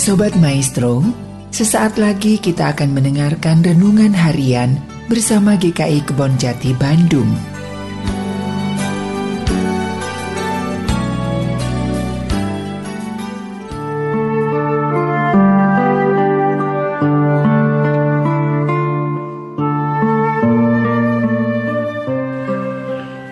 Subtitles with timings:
[0.00, 1.04] Sobat Maestro,
[1.52, 4.80] sesaat lagi kita akan mendengarkan renungan harian
[5.12, 7.28] bersama GKI Kebon Jati Bandung.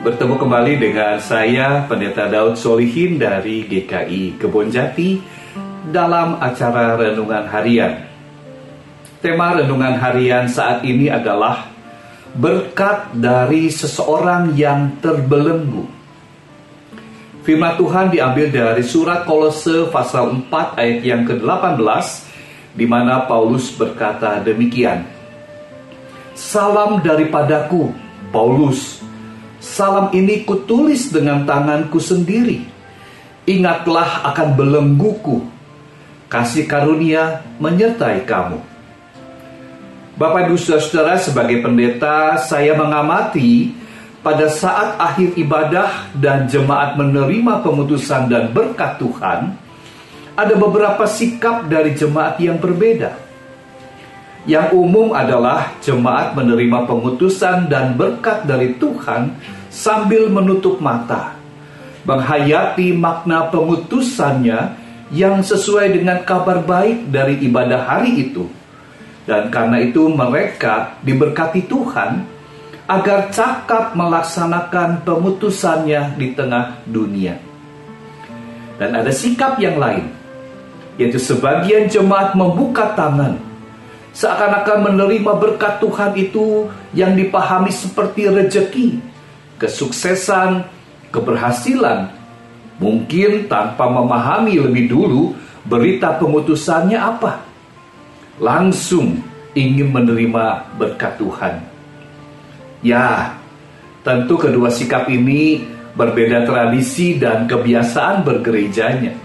[0.05, 5.38] Bertemu kembali dengan saya Pendeta Daud Solihin dari GKI Kebon Jati
[5.89, 7.93] dalam acara renungan harian.
[9.19, 11.67] Tema renungan harian saat ini adalah
[12.37, 15.89] berkat dari seseorang yang terbelenggu.
[17.43, 22.07] Firman Tuhan diambil dari surat Kolose pasal 4 ayat yang ke-18
[22.77, 25.03] di mana Paulus berkata demikian.
[26.37, 27.91] Salam daripadaku,
[28.31, 29.01] Paulus.
[29.59, 32.63] Salam ini kutulis dengan tanganku sendiri.
[33.49, 35.58] Ingatlah akan belengguku
[36.29, 38.61] kasih karunia menyertai kamu.
[40.19, 43.73] Bapak Ibu Saudara, sebagai pendeta, saya mengamati
[44.21, 49.57] pada saat akhir ibadah dan jemaat menerima pemutusan dan berkat Tuhan,
[50.37, 53.15] ada beberapa sikap dari jemaat yang berbeda.
[54.43, 59.39] Yang umum adalah jemaat menerima pemutusan dan berkat dari Tuhan
[59.71, 61.39] sambil menutup mata,
[62.03, 68.49] menghayati makna pemutusannya yang sesuai dengan kabar baik dari ibadah hari itu.
[69.29, 72.25] Dan karena itu mereka diberkati Tuhan
[72.89, 77.37] agar cakap melaksanakan pemutusannya di tengah dunia.
[78.81, 80.09] Dan ada sikap yang lain,
[80.97, 83.37] yaitu sebagian jemaat membuka tangan
[84.19, 88.99] seakan-akan menerima berkat Tuhan itu yang dipahami seperti rejeki,
[89.63, 90.67] kesuksesan,
[91.15, 92.18] keberhasilan,
[92.79, 95.35] Mungkin tanpa memahami lebih dulu
[95.67, 97.43] berita pemutusannya apa.
[98.39, 99.19] Langsung
[99.59, 101.55] ingin menerima berkat Tuhan.
[102.87, 103.35] Ya,
[104.07, 105.67] tentu kedua sikap ini
[105.99, 109.19] berbeda tradisi dan kebiasaan bergerejanya.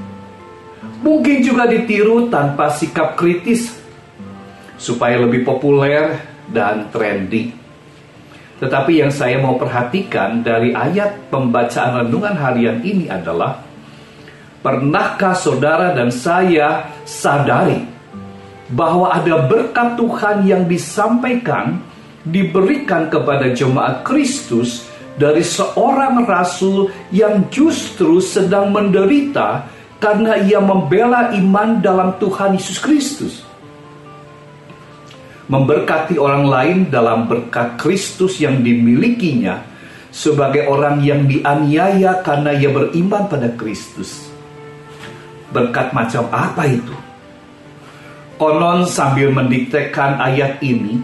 [1.06, 3.70] Mungkin juga ditiru tanpa sikap kritis
[4.82, 6.18] supaya lebih populer
[6.50, 7.63] dan trendy.
[8.64, 13.60] Tetapi yang saya mau perhatikan dari ayat pembacaan renungan harian ini adalah
[14.64, 17.84] Pernahkah saudara dan saya sadari
[18.72, 21.84] bahwa ada berkat Tuhan yang disampaikan
[22.24, 24.88] diberikan kepada jemaat Kristus
[25.20, 29.68] dari seorang rasul yang justru sedang menderita
[30.00, 33.44] karena ia membela iman dalam Tuhan Yesus Kristus
[35.48, 39.60] memberkati orang lain dalam berkat Kristus yang dimilikinya
[40.14, 44.30] sebagai orang yang dianiaya karena ia beriman pada Kristus.
[45.50, 46.94] Berkat macam apa itu?
[48.38, 51.02] Konon sambil mendiktekan ayat ini,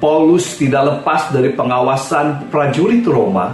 [0.00, 3.52] Paulus tidak lepas dari pengawasan prajurit Roma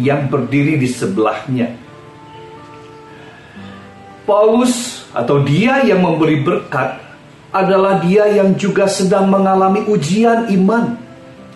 [0.00, 1.68] yang berdiri di sebelahnya.
[4.24, 7.03] Paulus atau dia yang memberi berkat
[7.54, 10.98] adalah dia yang juga sedang mengalami ujian iman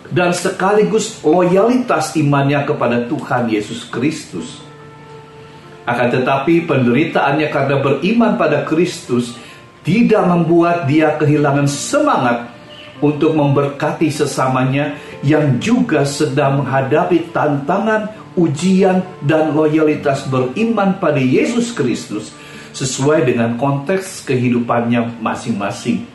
[0.07, 4.63] dan sekaligus loyalitas imannya kepada Tuhan Yesus Kristus.
[5.83, 9.35] Akan tetapi penderitaannya karena beriman pada Kristus
[9.83, 12.47] tidak membuat dia kehilangan semangat
[13.03, 22.31] untuk memberkati sesamanya yang juga sedang menghadapi tantangan, ujian, dan loyalitas beriman pada Yesus Kristus
[22.73, 26.05] sesuai dengan konteks kehidupannya masing-masing.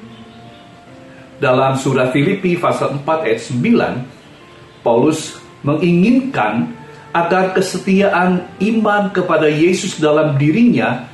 [1.43, 6.71] Dalam surah Filipi pasal 4 ayat 9, Paulus menginginkan
[7.15, 11.07] agar kesetiaan iman kepada Yesus dalam dirinya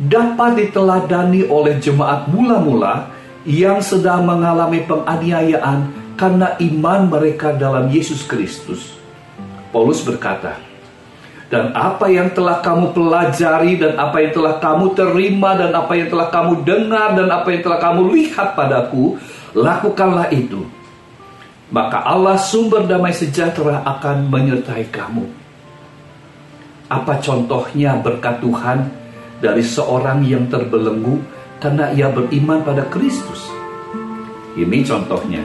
[0.00, 8.96] dapat diteladani oleh jemaat mula-mula yang sedang mengalami penganiayaan karena iman mereka dalam Yesus Kristus.
[9.70, 10.58] Paulus berkata,
[11.52, 16.08] dan apa yang telah kamu pelajari dan apa yang telah kamu terima dan apa yang
[16.08, 19.20] telah kamu dengar dan apa yang telah kamu lihat padaku,
[19.52, 20.64] lakukanlah itu.
[21.68, 25.24] Maka Allah sumber damai sejahtera akan menyertai kamu.
[26.88, 28.78] Apa contohnya berkat Tuhan
[29.40, 31.18] dari seorang yang terbelenggu
[31.60, 33.48] karena ia beriman pada Kristus?
[34.54, 35.42] Ini contohnya.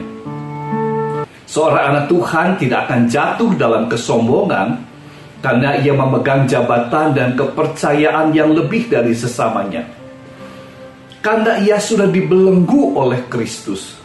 [1.50, 4.89] Seorang anak Tuhan tidak akan jatuh dalam kesombongan
[5.40, 9.88] karena ia memegang jabatan dan kepercayaan yang lebih dari sesamanya.
[11.20, 13.96] Karena ia sudah dibelenggu oleh Kristus.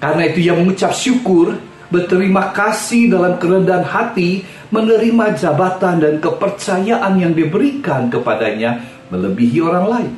[0.00, 1.56] Karena itu ia mengucap syukur,
[1.92, 10.12] berterima kasih dalam kerendahan hati, menerima jabatan dan kepercayaan yang diberikan kepadanya melebihi orang lain.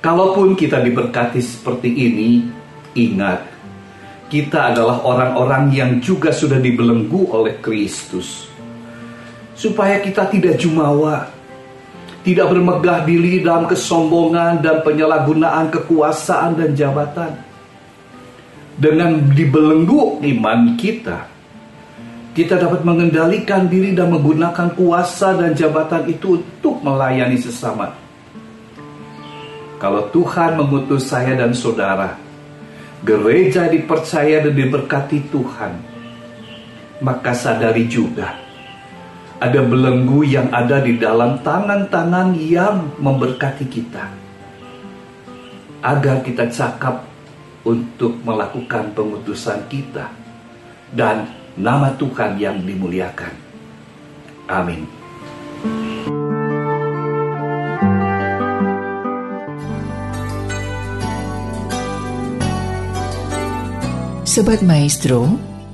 [0.00, 2.48] Kalaupun kita diberkati seperti ini,
[2.96, 3.44] ingat,
[4.32, 8.49] kita adalah orang-orang yang juga sudah dibelenggu oleh Kristus.
[9.60, 11.28] Supaya kita tidak jumawa,
[12.24, 17.36] tidak bermegah diri dalam kesombongan dan penyalahgunaan kekuasaan dan jabatan.
[18.80, 21.28] Dengan dibelenggu iman kita,
[22.32, 27.92] kita dapat mengendalikan diri dan menggunakan kuasa dan jabatan itu untuk melayani sesama
[29.80, 32.20] kalau Tuhan mengutus saya dan saudara,
[33.00, 35.72] gereja dipercaya dan diberkati Tuhan,
[37.00, 38.49] maka sadari juga
[39.40, 44.04] ada belenggu yang ada di dalam tangan-tangan yang memberkati kita.
[45.80, 47.08] Agar kita cakap
[47.64, 50.12] untuk melakukan pengutusan kita
[50.92, 51.24] dan
[51.56, 53.32] nama Tuhan yang dimuliakan.
[54.44, 54.84] Amin.
[64.28, 65.49] Sobat Maestro,